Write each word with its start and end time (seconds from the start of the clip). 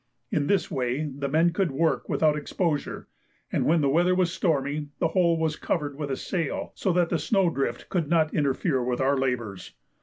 In 0.31 0.47
this 0.47 0.71
way 0.71 1.05
the 1.15 1.27
men 1.29 1.53
could 1.53 1.69
work 1.69 2.09
without 2.09 2.35
exposure, 2.35 3.07
and 3.51 3.67
when 3.67 3.81
the 3.81 3.87
weather 3.87 4.15
was 4.15 4.33
stormy 4.33 4.87
the 4.97 5.09
hole 5.09 5.37
was 5.37 5.55
covered 5.55 5.95
with 5.95 6.09
a 6.09 6.17
sail, 6.17 6.71
so 6.73 6.91
that 6.93 7.09
the 7.09 7.19
snow 7.19 7.51
drift 7.51 7.87
could 7.87 8.09
not 8.09 8.33
interfere 8.33 8.83
with 8.83 8.99
our 8.99 9.15
labours. 9.19 9.73